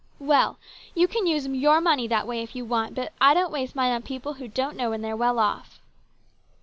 [0.33, 0.57] "Well,
[0.95, 3.91] you can use your money that way if you want, but I don't waste mine
[3.91, 5.79] on people who don't know when they're well off."